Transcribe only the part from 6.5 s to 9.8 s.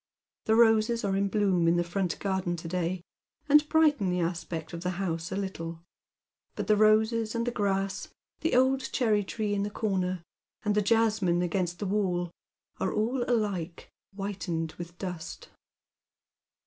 but the roses and the grass, the old cherry tree in the